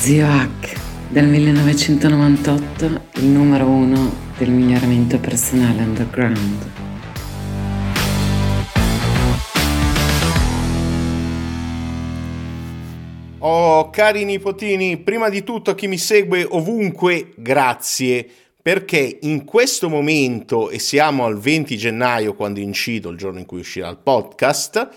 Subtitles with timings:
[0.00, 2.84] Zio Hack, del 1998,
[3.16, 6.70] il numero uno del miglioramento personale underground.
[13.40, 18.26] Oh, cari nipotini, prima di tutto a chi mi segue ovunque, grazie,
[18.62, 23.60] perché in questo momento, e siamo al 20 gennaio quando incido, il giorno in cui
[23.60, 24.88] uscirà il podcast,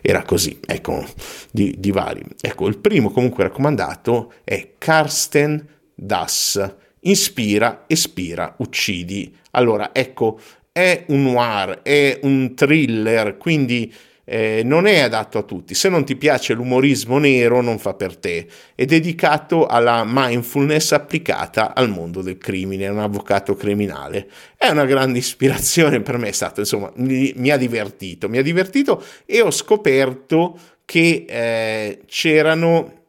[0.00, 1.04] era così, ecco,
[1.50, 2.22] di, di vari.
[2.40, 9.34] Ecco, il primo comunque raccomandato è Karsten Das, Inspira, espira, uccidi.
[9.52, 10.38] Allora, ecco,
[10.70, 13.92] è un noir, è un thriller, quindi
[14.32, 15.74] eh, non è adatto a tutti.
[15.74, 18.46] Se non ti piace l'umorismo nero, non fa per te.
[18.76, 24.30] È dedicato alla mindfulness applicata al mondo del crimine, è un avvocato criminale.
[24.56, 28.42] È una grande ispirazione per me, è stato, insomma, mi, mi ha divertito, mi ha
[28.42, 32.99] divertito e ho scoperto che eh, c'erano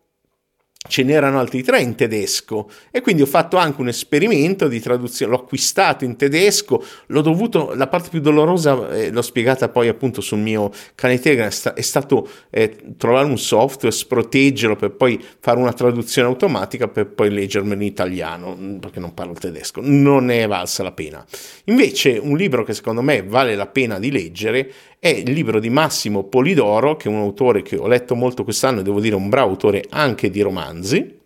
[0.88, 5.32] ce n'erano altri tre in tedesco e quindi ho fatto anche un esperimento di traduzione,
[5.32, 10.22] l'ho acquistato in tedesco, l'ho dovuto, la parte più dolorosa eh, l'ho spiegata poi appunto
[10.22, 15.24] sul mio canale Telegram, è, sta, è stato eh, trovare un software, sproteggerlo per poi
[15.40, 20.32] fare una traduzione automatica per poi leggermelo in italiano, mm, perché non parlo tedesco, non
[20.32, 21.24] è valsa la pena.
[21.66, 24.72] Invece un libro che secondo me vale la pena di leggere
[25.04, 28.82] è il libro di Massimo Polidoro, che è un autore che ho letto molto quest'anno
[28.82, 31.18] e devo dire un bravo autore anche di romanzi.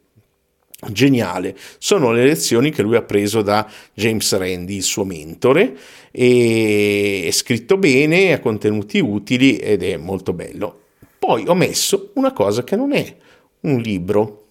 [0.87, 5.75] Geniale, sono le lezioni che lui ha preso da James Randi, il suo mentore,
[6.09, 10.83] è scritto bene, ha contenuti utili ed è molto bello.
[11.19, 13.13] Poi ho messo una cosa che non è
[13.61, 14.45] un libro,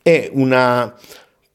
[0.00, 0.96] è una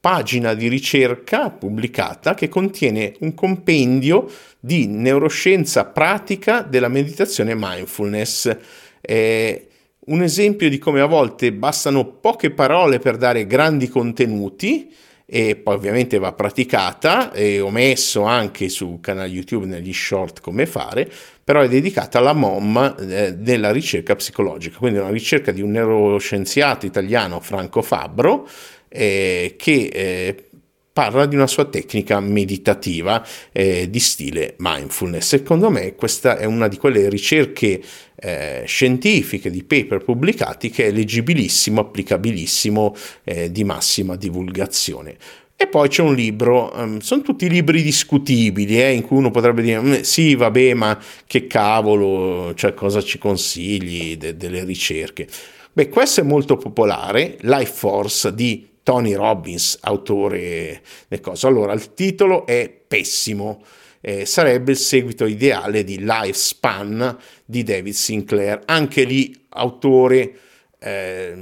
[0.01, 4.27] pagina di ricerca pubblicata che contiene un compendio
[4.59, 8.57] di neuroscienza pratica della meditazione mindfulness.
[8.99, 9.65] È
[10.03, 14.91] un esempio di come a volte bastano poche parole per dare grandi contenuti
[15.33, 20.65] e poi ovviamente va praticata e ho messo anche sul canale YouTube negli short come
[20.65, 21.09] fare,
[21.43, 26.85] però è dedicata alla MOM eh, della ricerca psicologica, quindi una ricerca di un neuroscienziato
[26.85, 28.45] italiano Franco Fabbro
[28.91, 30.45] eh, che eh,
[30.93, 35.25] parla di una sua tecnica meditativa eh, di stile mindfulness.
[35.27, 37.81] Secondo me questa è una di quelle ricerche
[38.15, 45.15] eh, scientifiche di paper pubblicati che è leggibilissimo, applicabilissimo, eh, di massima divulgazione.
[45.55, 49.61] E poi c'è un libro, um, sono tutti libri discutibili, eh, in cui uno potrebbe
[49.61, 55.27] dire, mm, sì, vabbè, ma che cavolo, cioè cosa ci consigli de- delle ricerche?
[55.71, 61.47] Beh, questo è molto popolare, Life Force di Tony Robbins, autore del coso.
[61.47, 63.63] Allora, il titolo è pessimo.
[64.01, 68.61] Eh, sarebbe il seguito ideale di Lifespan di David Sinclair.
[68.65, 70.33] Anche lì, autore
[70.79, 71.33] eh,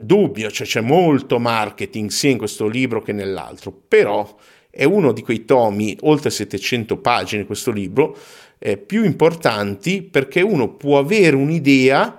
[0.00, 4.36] dubbio, cioè c'è molto marketing sia in questo libro che nell'altro, però
[4.70, 8.16] è uno di quei tomi, oltre 700 pagine questo libro,
[8.58, 12.16] eh, più importanti perché uno può avere un'idea,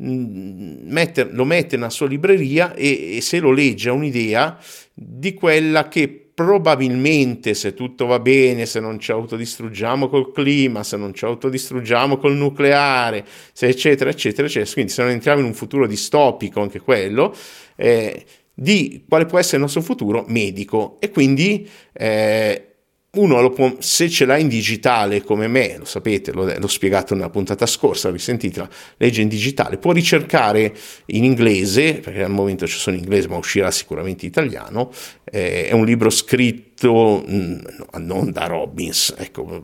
[0.00, 4.58] mette, lo mette nella sua libreria e, e se lo legge ha un'idea
[4.94, 10.96] di quella che probabilmente se tutto va bene, se non ci autodistruggiamo col clima, se
[10.96, 15.54] non ci autodistruggiamo col nucleare, se eccetera, eccetera, eccetera, quindi se non entriamo in un
[15.54, 17.34] futuro distopico, anche quello,
[17.76, 18.24] eh,
[18.54, 20.96] di quale può essere il nostro futuro medico.
[21.00, 22.69] E quindi eh,
[23.12, 27.30] uno può, se ce l'ha in digitale come me, lo sapete, l'ho, l'ho spiegato nella
[27.30, 28.68] puntata scorsa, risentitela,
[28.98, 30.72] legge in digitale, può ricercare
[31.06, 34.92] in inglese, perché al momento ci sono in inglese, ma uscirà sicuramente in italiano,
[35.24, 37.58] eh, è un libro scritto mh, mm,
[37.98, 39.62] non da Robbins, ecco,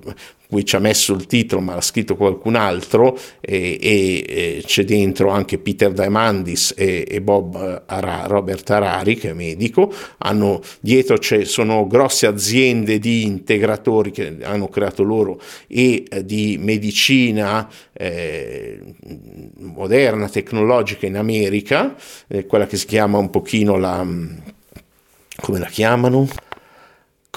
[0.48, 4.84] cui ci ha messo il titolo ma l'ha scritto qualcun altro e, e, e c'è
[4.84, 11.18] dentro anche Peter Diamandis e, e Bob Ara, Robert Harari che è medico hanno, dietro
[11.44, 18.80] sono grosse aziende di integratori che hanno creato loro e eh, di medicina eh,
[19.58, 21.96] moderna tecnologica in America
[22.28, 24.04] eh, quella che si chiama un pochino la
[25.38, 26.26] come la chiamano?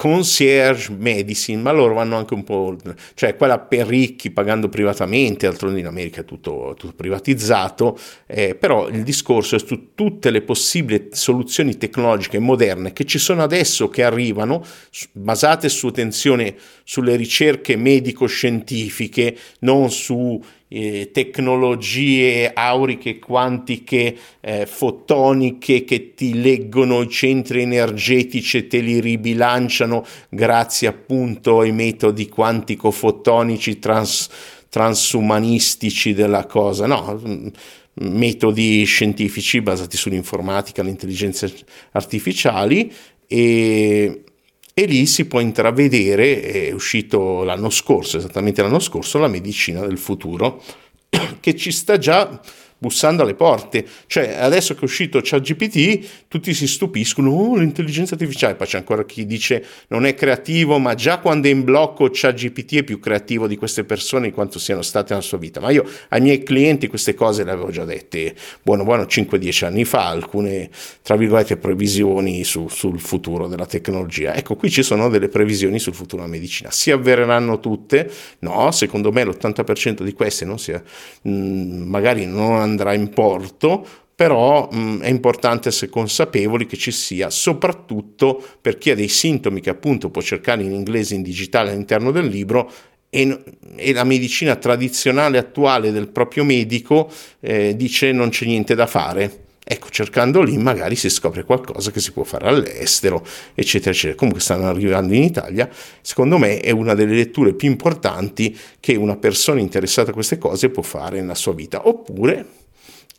[0.00, 2.74] Concierge medicine, ma loro vanno anche un po',
[3.12, 8.88] cioè quella per ricchi pagando privatamente, d'altronde in America è tutto, tutto privatizzato, eh, però
[8.88, 14.02] il discorso è su tutte le possibili soluzioni tecnologiche moderne che ci sono adesso, che
[14.02, 14.64] arrivano,
[15.12, 20.42] basate su attenzione sulle ricerche medico-scientifiche, non su
[20.72, 29.00] eh, tecnologie auriche, quantiche, eh, fotoniche che ti leggono i centri energetici e te li
[29.00, 34.28] ribilanciano grazie appunto ai metodi quantico-fotonici trans,
[34.68, 36.86] transumanistici della cosa.
[36.86, 37.48] No, mm,
[38.02, 41.52] metodi scientifici basati sull'informatica, le intelligenze
[41.90, 42.92] artificiali
[43.26, 44.22] e
[44.74, 49.98] e lì si può intravedere, è uscito l'anno scorso, esattamente l'anno scorso, la medicina del
[49.98, 50.62] futuro,
[51.40, 52.40] che ci sta già
[52.80, 53.84] bussando alle porte.
[54.06, 59.04] Cioè, adesso che è uscito ChatGPT, tutti si stupiscono, oh, l'intelligenza artificiale, poi c'è ancora
[59.04, 63.46] chi dice non è creativo, ma già quando è in blocco ChatGPT è più creativo
[63.46, 65.60] di queste persone in quanto siano state nella sua vita.
[65.60, 69.84] Ma io ai miei clienti queste cose le avevo già dette, buono buono, 5-10 anni
[69.84, 70.70] fa, alcune,
[71.02, 74.34] tra virgolette, previsioni su, sul futuro della tecnologia.
[74.34, 76.70] Ecco, qui ci sono delle previsioni sul futuro della medicina.
[76.70, 78.10] Si avvereranno tutte?
[78.38, 83.86] No, secondo me l'80% di queste non si, mh, mm, magari non andrà in porto,
[84.20, 89.62] però mh, è importante essere consapevoli che ci sia, soprattutto per chi ha dei sintomi
[89.62, 92.70] che appunto può cercare in inglese in digitale all'interno del libro
[93.08, 93.42] e,
[93.76, 97.10] e la medicina tradizionale attuale del proprio medico
[97.40, 99.48] eh, dice non c'è niente da fare.
[99.62, 103.24] Ecco, cercando lì magari si scopre qualcosa che si può fare all'estero,
[103.54, 104.16] eccetera, eccetera.
[104.16, 105.68] Comunque stanno arrivando in Italia.
[106.02, 110.70] Secondo me è una delle letture più importanti che una persona interessata a queste cose
[110.70, 111.86] può fare nella sua vita.
[111.86, 112.46] Oppure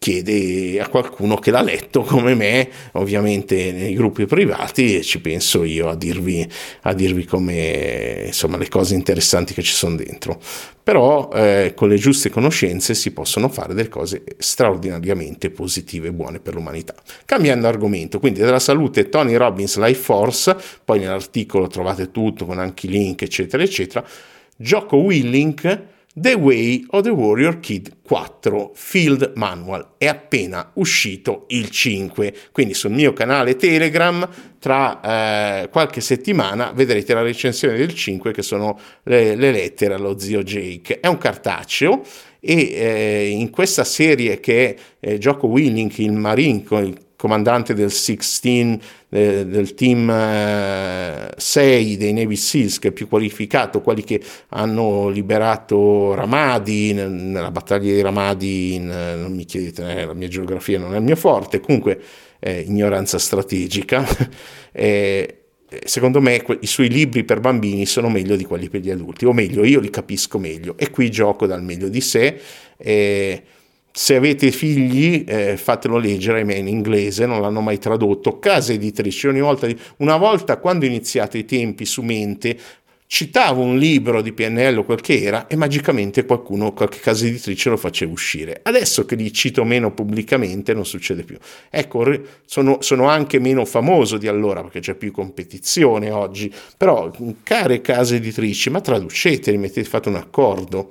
[0.04, 5.64] chiede a qualcuno che l'ha letto come me, ovviamente nei gruppi privati, e ci penso
[5.64, 6.50] io a dirvi,
[6.82, 10.42] a dirvi come insomma le cose interessanti che ci sono dentro.
[10.82, 16.40] Però eh, con le giuste conoscenze si possono fare delle cose straordinariamente positive e buone
[16.40, 16.96] per l'umanità.
[17.24, 22.88] Cambiando argomento, quindi della salute Tony Robbins Life Force, poi nell'articolo trovate tutto con anche
[22.88, 24.04] i link eccetera eccetera,
[24.58, 29.94] Gioco Willink The Way of the Warrior Kid 4 Field Manual.
[29.98, 34.28] È appena uscito il 5, quindi sul mio canale Telegram
[34.60, 40.20] tra eh, qualche settimana vedrete la recensione del 5 che sono le, le lettere allo
[40.20, 41.00] zio Jake.
[41.00, 42.04] È un cartaceo
[42.44, 47.92] e eh, in questa serie che è eh, Gioco Willing, il Marine, il comandante del
[47.92, 48.80] 16
[49.10, 54.20] eh, del team eh, 6 dei Navy Seals che è più qualificato, quelli che
[54.50, 60.28] hanno liberato Ramadi nella battaglia di Ramadi, in, eh, non mi chiedete, eh, la mia
[60.28, 62.02] geografia non è il mio forte, comunque
[62.44, 64.04] ignoranza strategica.
[65.74, 69.24] eh, secondo me i suoi libri per bambini sono meglio di quelli per gli adulti,
[69.24, 72.38] o meglio, io li capisco meglio e qui gioco dal meglio di sé.
[72.76, 73.42] Eh,
[73.90, 78.38] se avete figli, eh, fatelo leggere, ma in inglese, non l'hanno mai tradotto.
[78.40, 82.58] Case editrici, ogni volta, una volta quando ho iniziato i tempi su mente,
[83.14, 87.70] citavo un libro di PNL o quel che era e magicamente qualcuno, qualche casa editrice
[87.70, 88.62] lo faceva uscire.
[88.64, 91.38] Adesso che li cito meno pubblicamente non succede più.
[91.70, 92.06] Ecco,
[92.46, 97.12] sono, sono anche meno famoso di allora perché c'è più competizione oggi, però
[97.44, 100.90] care case editrici, ma traduceteli, mettete, fate un accordo.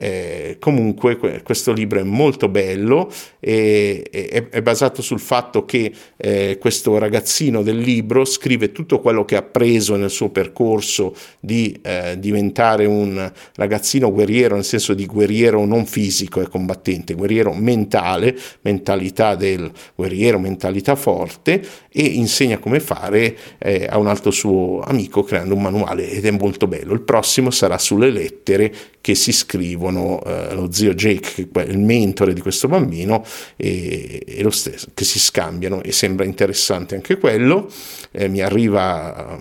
[0.00, 6.56] Eh, comunque questo libro è molto bello e è, è basato sul fatto che eh,
[6.60, 12.16] questo ragazzino del libro scrive tutto quello che ha preso nel suo percorso di eh,
[12.18, 19.34] diventare un ragazzino guerriero nel senso di guerriero non fisico e combattente, guerriero mentale, mentalità
[19.34, 25.54] del guerriero, mentalità forte e insegna come fare eh, a un altro suo amico creando
[25.54, 26.92] un manuale ed è molto bello.
[26.92, 32.40] Il prossimo sarà sulle lettere che si scrivono, eh, lo zio Jake, il mentore di
[32.40, 33.24] questo bambino,
[33.56, 37.70] e, e, lo stesso, che si scambiano e sembra interessante anche quello.
[38.10, 39.38] Eh, mi arriva,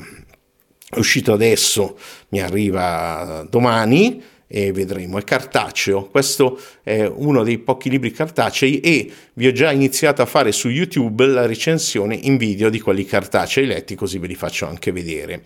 [0.90, 1.98] è uscito adesso,
[2.30, 5.18] mi arriva domani e vedremo.
[5.18, 10.26] È cartaceo, questo è uno dei pochi libri cartacei e vi ho già iniziato a
[10.26, 14.66] fare su YouTube la recensione in video di quelli cartacei letti, così ve li faccio
[14.66, 15.44] anche vedere.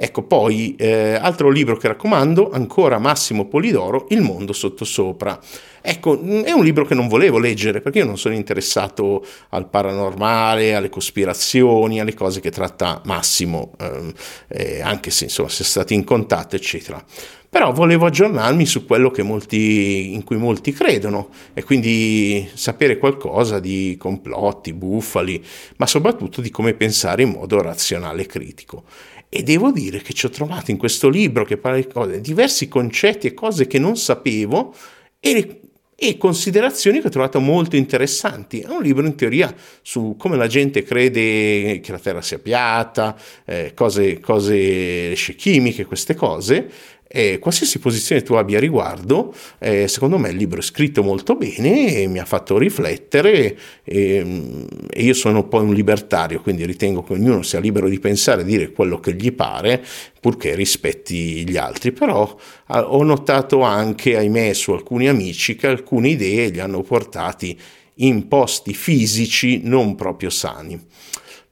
[0.00, 5.40] Ecco, poi eh, altro libro che raccomando, ancora Massimo Polidoro, Il mondo sottosopra.
[5.82, 9.68] Ecco, mm, è un libro che non volevo leggere perché io non sono interessato al
[9.68, 14.12] paranormale, alle cospirazioni, alle cose che tratta Massimo, ehm,
[14.46, 17.04] eh, anche se insomma si è stati in contatto, eccetera
[17.50, 23.96] però volevo aggiornarmi su quello molti, in cui molti credono e quindi sapere qualcosa di
[23.98, 25.42] complotti, bufali,
[25.78, 28.84] ma soprattutto di come pensare in modo razionale e critico.
[29.30, 32.66] E devo dire che ci ho trovato in questo libro che parla di cose, diversi
[32.66, 34.74] concetti e cose che non sapevo
[35.20, 35.60] e,
[35.94, 38.60] e, considerazioni che ho trovato molto interessanti.
[38.60, 43.14] È un libro in teoria su come la gente crede che la Terra sia piatta,
[43.44, 46.70] eh, cose, cose chimiche, queste cose,
[47.10, 51.36] e qualsiasi posizione tu abbia a riguardo, eh, secondo me il libro è scritto molto
[51.36, 57.02] bene e mi ha fatto riflettere e, e, io sono poi un libertario, quindi ritengo
[57.02, 59.82] che ognuno sia libero di pensare e dire quello che gli pare,
[60.20, 61.92] purché rispetti gli altri.
[61.92, 62.36] Però
[62.66, 67.58] ho notato anche, ahimè, su alcuni amici che alcune idee li hanno portati
[68.00, 70.78] in posti fisici non proprio sani.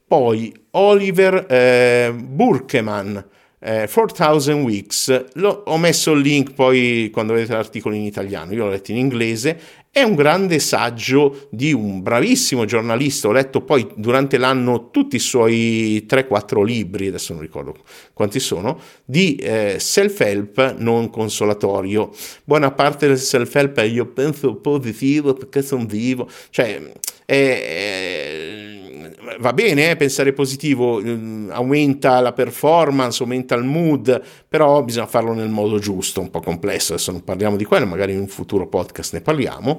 [0.06, 3.24] Poi Oliver eh, Burkeman,
[3.66, 8.64] eh, 4000 Weeks, Lo, ho messo il link poi quando vedete l'articolo in italiano, io
[8.64, 9.58] l'ho letto in inglese,
[9.90, 15.18] è un grande saggio di un bravissimo giornalista, ho letto poi durante l'anno tutti i
[15.18, 17.74] suoi 3-4 libri, adesso non ricordo
[18.12, 22.12] quanti sono, di eh, self-help non consolatorio.
[22.44, 26.80] Buona parte del self-help è io penso positivo perché sono vivo, cioè...
[27.24, 28.75] è,
[29.38, 35.32] va bene eh, pensare positivo, mm, aumenta la performance, aumenta il mood, però bisogna farlo
[35.32, 38.66] nel modo giusto, un po' complesso, adesso non parliamo di quello, magari in un futuro
[38.66, 39.78] podcast ne parliamo.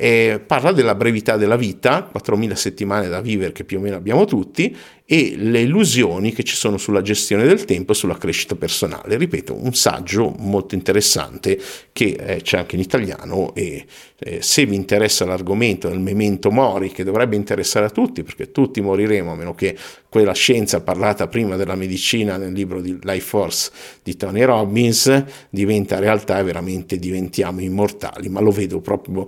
[0.00, 4.26] E parla della brevità della vita, 4.000 settimane da vivere che più o meno abbiamo
[4.26, 4.72] tutti,
[5.10, 9.16] e le illusioni che ci sono sulla gestione del tempo e sulla crescita personale.
[9.16, 11.58] Ripeto, un saggio molto interessante
[11.92, 13.86] che eh, c'è anche in italiano e
[14.18, 18.82] eh, se vi interessa l'argomento del memento mori, che dovrebbe interessare a tutti, perché tutti
[18.82, 19.74] moriremo, a meno che
[20.10, 23.70] quella scienza parlata prima della medicina nel libro di Life Force
[24.02, 29.26] di Tony Robbins diventa realtà e veramente diventiamo immortali, ma lo vedo proprio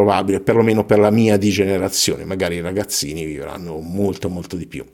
[0.00, 4.84] improbabile, perlomeno per la mia di generazione, magari i ragazzini vivranno molto molto di più.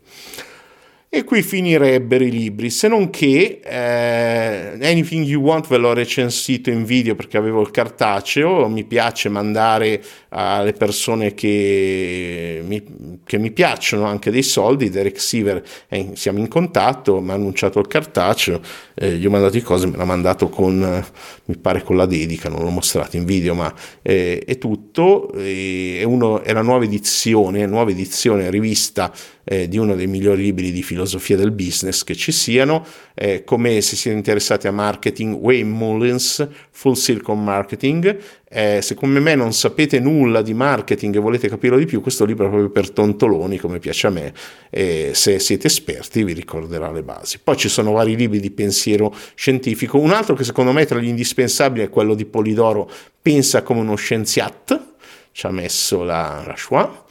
[1.09, 6.69] E qui finirebbero i libri, se non che eh, Anything You Want ve l'ho recensito
[6.69, 12.83] in video perché avevo il cartaceo, mi piace mandare alle persone che mi,
[13.25, 17.79] che mi piacciono anche dei soldi, Derek Siever, eh, siamo in contatto, mi ha annunciato
[17.79, 18.61] il cartaceo,
[18.95, 21.05] eh, gli ho mandato i cose, me l'ha mandato con,
[21.45, 23.73] mi pare con la dedica, non l'ho mostrato in video, ma
[24.03, 29.13] eh, è tutto, è, uno, è la nuova edizione, nuova edizione rivista
[29.49, 32.85] eh, di uno dei migliori libri di filosofia del business che ci siano,
[33.15, 39.21] eh, come se siete interessati a marketing, Wayne Mullins, Full Circle Marketing, eh, se come
[39.21, 42.71] me non sapete nulla di marketing e volete capirlo di più, questo libro è proprio
[42.71, 44.33] per tontoloni, come piace a me,
[44.71, 47.38] e se siete esperti vi ricorderà le basi.
[47.43, 50.99] Poi ci sono vari libri di pensiero scientifico, un altro che secondo me è tra
[50.99, 52.91] gli indispensabili è quello di Polidoro,
[53.26, 54.95] Pensa come uno scienziato,
[55.33, 57.05] ci ha messo la, la Schwa,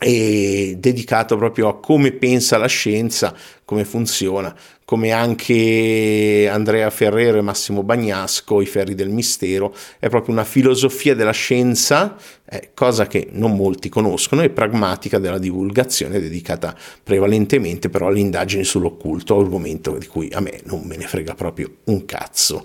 [0.00, 4.54] e dedicato proprio a come pensa la scienza, come funziona,
[4.84, 11.14] come anche Andrea Ferrero e Massimo Bagnasco, I ferri del mistero, è proprio una filosofia
[11.14, 12.16] della scienza,
[12.48, 18.64] eh, cosa che non molti conoscono, e pragmatica della divulgazione, dedicata prevalentemente però alle indagini
[18.64, 22.64] sull'occulto, argomento di cui a me non me ne frega proprio un cazzo.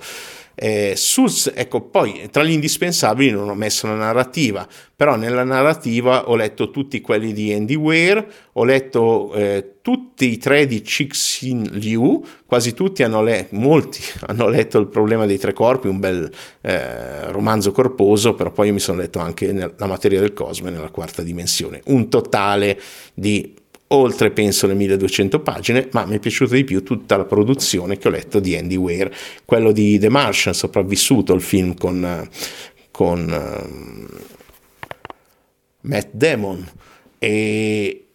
[0.56, 6.30] Eh, sus, ecco, poi tra gli indispensabili non ho messo la narrativa, però nella narrativa
[6.30, 11.70] ho letto tutti quelli di Andy Weir, ho letto eh, tutti i tre di Cixin
[11.74, 16.32] Liu, quasi tutti hanno letto, molti hanno letto Il problema dei tre corpi, un bel
[16.62, 21.22] eh, romanzo corposo, però poi mi sono letto anche La materia del cosmo nella quarta
[21.22, 22.80] dimensione, un totale
[23.14, 23.54] di
[23.96, 28.08] oltre penso le 1200 pagine, ma mi è piaciuta di più tutta la produzione che
[28.08, 29.14] ho letto di Andy Weir,
[29.46, 32.30] quello di The Martian, sopravvissuto il film con,
[32.92, 34.22] con uh,
[35.82, 36.68] Matt Damon.
[37.18, 38.06] E,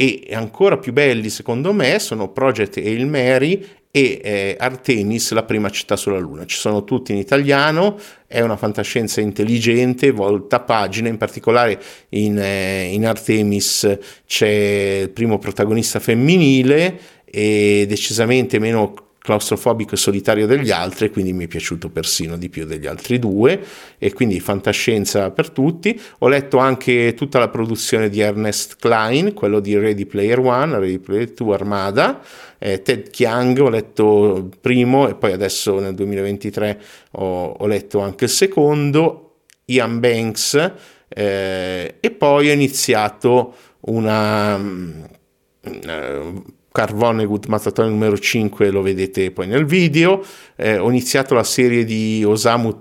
[0.00, 5.70] e ancora più belli secondo me sono Project Hail Mary e eh, Artemis, la prima
[5.70, 6.44] città sulla Luna.
[6.44, 11.80] Ci sono tutti in italiano, è una fantascienza intelligente, volta pagina, in particolare
[12.10, 20.46] in, eh, in Artemis c'è il primo protagonista femminile e decisamente meno claustrofobico e solitario
[20.46, 23.60] degli altri, quindi mi è piaciuto persino di più degli altri due,
[23.98, 26.00] e quindi fantascienza per tutti.
[26.20, 30.98] Ho letto anche tutta la produzione di Ernest Klein, quello di Ready Player One, Ready
[30.98, 32.24] Player 2 Armada,
[32.56, 36.80] eh, Ted Chiang, ho letto primo e poi adesso nel 2023
[37.12, 40.72] ho, ho letto anche il secondo, Ian Banks,
[41.06, 44.56] eh, e poi ho iniziato una...
[44.56, 50.24] Uh, Carl Vonnegut Mazzatore numero 5 lo vedete poi nel video,
[50.56, 52.78] eh, ho iniziato la serie di Osamu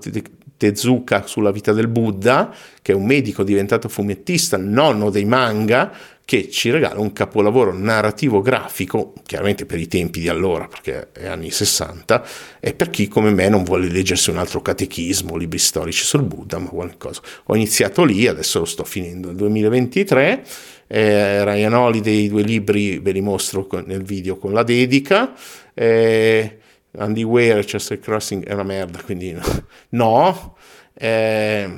[0.57, 5.91] Tezuka sulla vita del Buddha, che è un medico diventato fumettista, nonno dei manga,
[6.27, 11.27] che ci regala un capolavoro narrativo grafico, chiaramente per i tempi di allora, perché è
[11.27, 12.25] anni 60,
[12.59, 16.57] e per chi come me non vuole leggersi un altro catechismo, libri storici sul Buddha,
[16.57, 17.21] ma qualcosa.
[17.45, 20.43] Ho iniziato lì, adesso lo sto finendo nel 2023
[20.87, 25.33] eh, Ryan Holiday, i due libri ve li mostro nel video con la dedica.
[25.73, 26.57] Eh,
[26.97, 29.43] Andy Ware, Chester Crossing è una merda, quindi no.
[29.89, 30.57] no.
[30.93, 31.69] Eh,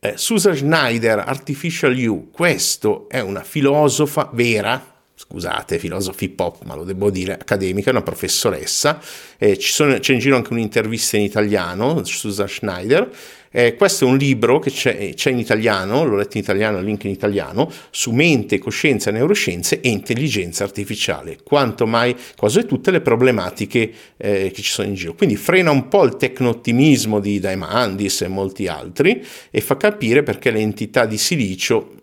[0.00, 4.82] eh, Susan Schneider, Artificial You, questo è una filosofa vera,
[5.14, 8.98] scusate, filosofi pop, ma lo devo dire, accademica, una professoressa.
[9.36, 13.10] Eh, sono, c'è in giro anche un'intervista in italiano, Susan Schneider,
[13.52, 17.04] eh, questo è un libro che c'è, c'è, in italiano, l'ho letto in italiano, link
[17.04, 23.92] in italiano, su mente, coscienza, neuroscienze e intelligenza artificiale, quanto mai, quasi tutte le problematiche
[24.16, 25.14] eh, che ci sono in giro.
[25.14, 30.52] Quindi frena un po' il tecno-ottimismo di Diamandis e molti altri e fa capire perché
[30.52, 31.94] le entità di silicio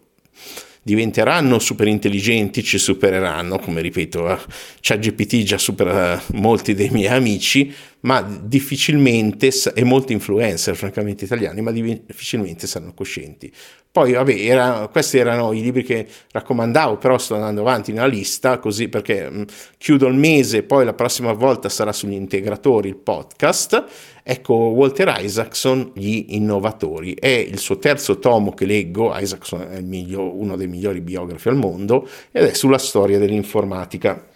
[0.88, 4.38] diventeranno super intelligenti, ci supereranno, come ripeto, eh,
[4.80, 11.72] ChatGPT già supera molti dei miei amici, ma difficilmente, e molti influencer francamente italiani, ma
[11.72, 13.52] difficilmente saranno coscienti.
[13.98, 18.60] Poi, vabbè, era, questi erano i libri che raccomandavo, però sto andando avanti nella lista,
[18.60, 19.46] così perché mh,
[19.80, 23.86] chiudo il mese, poi la prossima volta sarà sugli integratori il podcast.
[24.22, 30.32] Ecco, Walter Isaacson, Gli innovatori, è il suo terzo tomo che leggo, Isaacson è miglior,
[30.32, 34.36] uno dei migliori biografi al mondo, ed è sulla storia dell'informatica.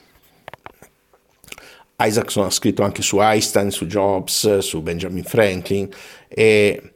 [2.05, 5.89] Isaacson ha scritto anche su Einstein, su Jobs, su Benjamin Franklin
[6.27, 6.93] e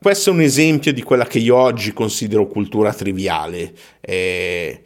[0.00, 3.72] questo è un esempio di quella che io oggi considero cultura triviale.
[4.00, 4.82] Eh,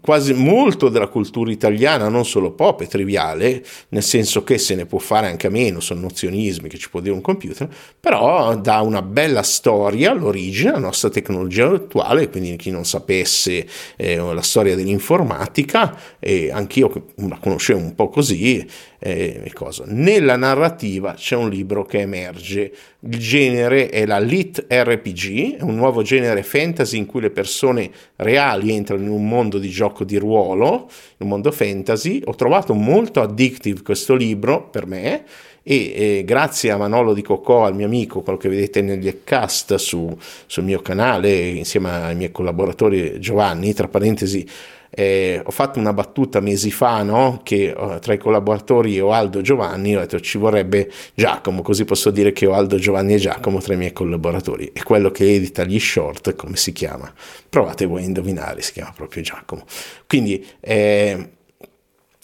[0.00, 4.86] quasi molto della cultura italiana, non solo pop, è triviale, nel senso che se ne
[4.86, 7.68] può fare anche a meno, sono nozionismi che ci può dire un computer,
[7.98, 13.66] però dà una bella storia all'origine, la nostra tecnologia attuale, quindi chi non sapesse
[13.96, 18.66] eh, la storia dell'informatica, e anch'io la conoscevo un po' così,
[19.06, 19.52] eh,
[19.86, 25.74] nella narrativa c'è un libro che emerge, il genere è la Lit RPG, è un
[25.74, 30.16] nuovo genere fantasy in cui le persone reali entrano in un mondo di gioco di
[30.16, 30.88] ruolo,
[31.18, 32.22] un mondo fantasy.
[32.24, 35.24] Ho trovato molto addictive questo libro per me
[35.62, 39.74] e eh, grazie a Manolo di Cocò, al mio amico, quello che vedete negli cast
[39.74, 44.46] su, sul mio canale, insieme ai miei collaboratori Giovanni, tra parentesi,
[44.96, 47.40] eh, ho fatto una battuta mesi fa no?
[47.42, 52.10] che uh, tra i collaboratori ho Aldo Giovanni, ho detto ci vorrebbe Giacomo, così posso
[52.10, 54.70] dire che ho Aldo Giovanni e Giacomo tra i miei collaboratori.
[54.72, 57.12] E quello che edita gli short, come si chiama?
[57.48, 59.64] Provate voi a indovinare, si chiama proprio Giacomo.
[60.06, 60.44] Quindi...
[60.60, 61.30] Eh,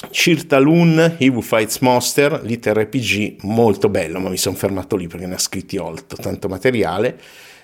[0.08, 5.38] Cirtalun, Who Fights Monster, l'ITRPG, molto bello, ma mi sono fermato lì perché ne ha
[5.38, 7.20] scritti oltre, tanto materiale.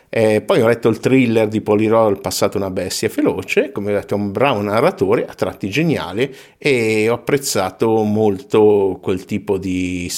[0.09, 4.15] Eh, poi ho letto il thriller di Polirò, Il passato una bestia feroce, come detto
[4.15, 10.11] è un bravo narratore, a tratti geniale e ho apprezzato molto quel tipo di,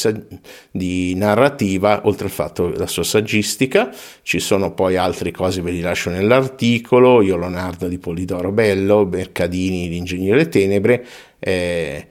[0.70, 3.90] di narrativa, oltre al fatto la sua saggistica,
[4.22, 9.88] ci sono poi altre cose, ve li lascio nell'articolo, Io Leonardo di Polidoro Bello, Mercadini,
[9.88, 11.04] L'ingegnere tenebre,
[11.38, 12.06] eh,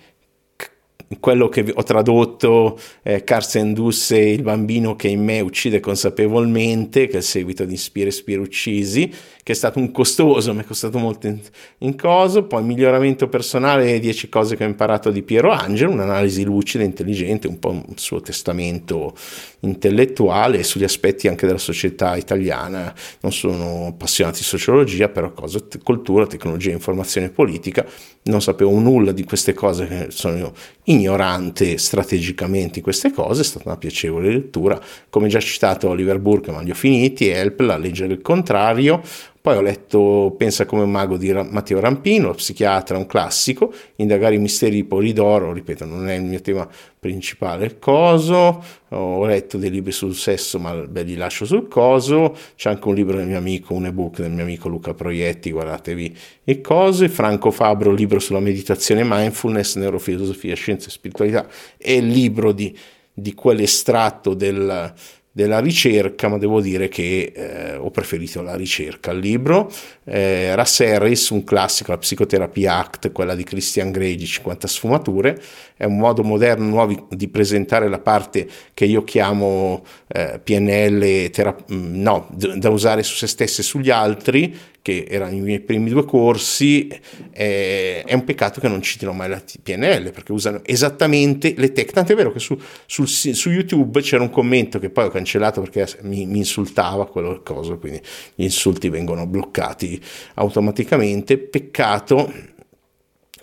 [1.20, 7.14] quello che ho tradotto eh, Carsten Dusse, il bambino che in me uccide consapevolmente, che
[7.14, 9.12] è il seguito di Spire Spire uccisi,
[9.48, 11.40] che è stato un costoso, mi è costato molto in,
[11.78, 16.84] in coso, poi miglioramento personale, 10 cose che ho imparato di Piero Angelo, un'analisi lucida,
[16.84, 19.16] intelligente, un po' il suo testamento
[19.62, 26.28] intellettuale sugli aspetti anche della società italiana, non sono appassionato di sociologia, però cosa, cultura,
[26.28, 27.86] tecnologia, informazione politica,
[28.24, 30.52] non sapevo nulla di queste cose, sono
[30.84, 34.78] ignorante strategicamente in queste cose, è stata una piacevole lettura,
[35.10, 39.02] come già citato Oliver Burke, ma li ho finiti, Help, La legge del contrario,
[39.48, 44.40] poi ho letto Pensa come un mago di Matteo Rampino, psichiatra, un classico, Indagare i
[44.40, 46.68] misteri di Polidoro, ripeto, non è il mio tema
[47.00, 47.80] principale.
[47.80, 52.36] Coso, ho letto dei libri sul sesso, ma beh, li lascio sul coso.
[52.58, 56.18] C'è anche un libro del mio amico, un ebook del mio amico Luca Proietti, guardatevi
[56.44, 57.08] e cose.
[57.08, 62.78] Franco Fabro, libro sulla meditazione, mindfulness, neurofilosofia, scienza e spiritualità, è il libro di,
[63.14, 64.94] di quell'estratto del
[65.38, 69.72] della ricerca, ma devo dire che eh, ho preferito la ricerca al libro.
[70.04, 75.40] Eh, Russ Harris, un classico, la Psicoterapia Act, quella di Christian Grey di 50 sfumature,
[75.76, 81.72] è un modo moderno nuovo di presentare la parte che io chiamo eh, PNL terap-
[81.72, 85.90] mm, no, da usare su se stessi e sugli altri, che erano i miei primi
[85.90, 86.88] due corsi,
[87.34, 91.92] eh, è un peccato che non citino mai la PNL, perché usano esattamente le tecniche.
[91.92, 95.60] Tanto è vero che su, sul, su, YouTube c'era un commento che poi ho cancellato
[95.60, 98.00] perché mi, mi insultava quello cosa, quindi
[98.36, 100.02] gli insulti vengono bloccati
[100.36, 101.38] automaticamente.
[101.38, 102.32] Peccato.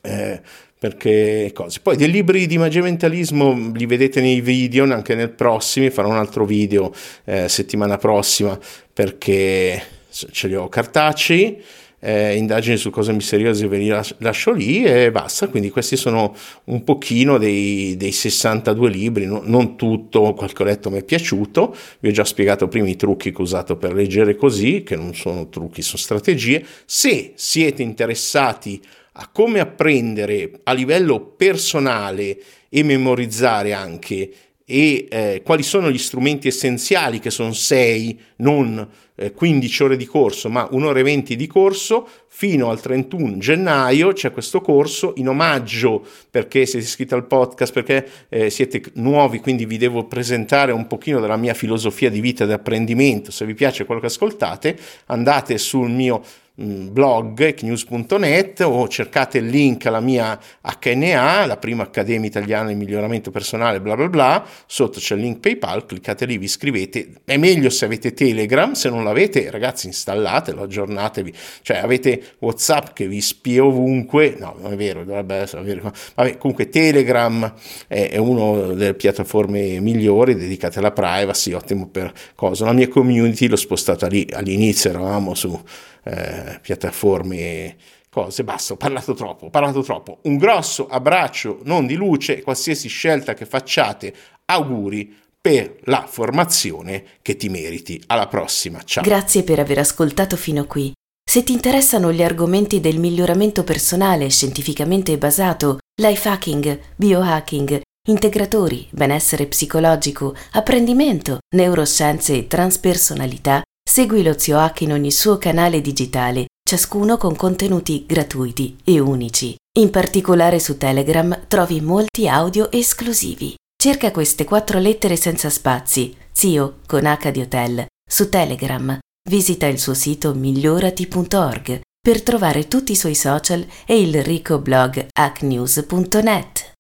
[0.01, 0.41] Eh,
[0.79, 1.81] perché cose.
[1.81, 6.17] Poi dei libri di magia mentalismo li vedete nei video, anche nel prossimo, farò un
[6.17, 6.91] altro video
[7.25, 8.59] eh, settimana prossima
[8.93, 9.83] perché
[10.31, 11.62] ce li ho cartacei.
[12.07, 15.48] Eh, indagini su cose misteriose ve li lascio lì e basta.
[15.48, 20.66] Quindi questi sono un pochino dei, dei 62 libri, no, non tutto, quel che ho
[20.66, 21.74] letto mi è piaciuto.
[22.00, 25.14] Vi ho già spiegato prima i trucchi che ho usato per leggere così, che non
[25.14, 26.64] sono trucchi, sono strategie.
[26.85, 28.81] Se siete interessati
[29.12, 34.31] a come apprendere a livello personale e memorizzare anche
[34.66, 40.07] e eh, quali sono gli strumenti essenziali che sono 6, non eh, 15 ore di
[40.07, 45.29] corso, ma un'ora e 20 di corso, fino al 31 gennaio c'è questo corso in
[45.29, 50.87] omaggio perché siete iscritti al podcast, perché eh, siete nuovi, quindi vi devo presentare un
[50.87, 53.31] pochino della mia filosofia di vita e di apprendimento.
[53.31, 56.22] Se vi piace quello che ascoltate, andate sul mio
[56.57, 63.33] blog ecnews.net o cercate il link alla mia HNA, la prima Accademia Italiana di Miglioramento
[63.33, 67.71] Personale, bla bla bla, sotto c'è il link PayPal, cliccate lì, vi iscrivete, è meglio
[67.71, 73.64] se avete Telegram, se non l'avete ragazzi installatelo, aggiornatevi, cioè avete Whatsapp che vi spia
[73.64, 77.53] ovunque, no non è vero, dovrebbe vero, vabbè comunque Telegram
[77.88, 83.57] è una delle piattaforme migliori dedicate alla privacy, ottimo per cosa, la mia community l'ho
[83.57, 85.61] spostata lì, all'inizio eravamo su
[86.05, 87.77] eh, piattaforme
[88.09, 90.19] cose, basta, ho parlato troppo, ho parlato troppo.
[90.23, 94.14] Un grosso abbraccio, non di luce, qualsiasi scelta che facciate,
[94.45, 98.01] auguri per la formazione che ti meriti.
[98.07, 99.03] Alla prossima, ciao.
[99.03, 100.93] Grazie per aver ascoltato fino qui.
[101.29, 109.47] Se ti interessano gli argomenti del miglioramento personale scientificamente basato, life hacking, biohacking, integratori, benessere
[109.47, 113.62] psicologico, apprendimento, neuroscienze e transpersonalità,
[113.95, 119.55] segui lo Zio Hack in ogni suo canale digitale, ciascuno con contenuti gratuiti e unici.
[119.79, 123.55] In particolare su Telegram trovi molti audio esclusivi.
[123.81, 128.99] Cerca queste quattro lettere senza spazi, Zio con H di Hotel, su Telegram.
[129.31, 135.07] Visita il suo sito migliorati.org per trovare tutti i suoi social e il ricco blog
[135.09, 136.74] hacknews.net.